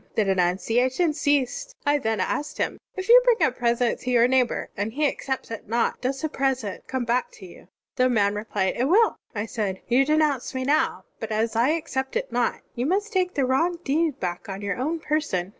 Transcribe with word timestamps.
The 0.15 0.23
denunciation 0.23 1.13
ceased. 1.13 1.75
I 1.85 1.99
then 1.99 2.19
asked 2.21 2.57
him, 2.57 2.79
'If 2.95 3.07
you 3.07 3.21
bring 3.23 3.47
a 3.47 3.51
present 3.51 3.99
to 3.99 4.09
your 4.09 4.27
neighbor 4.27 4.69
and 4.75 4.93
he 4.93 5.07
accepts 5.07 5.51
it 5.51 5.67
not, 5.69 6.01
does 6.01 6.21
the 6.23 6.27
present 6.27 6.87
come 6.87 7.05
back 7.05 7.29
to 7.33 7.45
you?' 7.45 7.67
The 7.97 8.09
man 8.09 8.33
replied, 8.33 8.73
*It 8.77 8.85
will.' 8.85 9.17
I 9.35 9.45
said, 9.45 9.81
*You 9.87 10.03
denounce 10.03 10.55
me 10.55 10.63
now, 10.63 11.05
but 11.19 11.31
as 11.31 11.55
I 11.55 11.69
accept 11.73 12.15
it 12.15 12.31
not, 12.31 12.61
you 12.73 12.87
must 12.87 13.13
take 13.13 13.35
the 13.35 13.45
wrong 13.45 13.77
deed 13.83 14.19
back 14.19 14.49
on 14.49 14.63
your 14.63 14.77
own 14.77 14.99
person. 14.99 15.49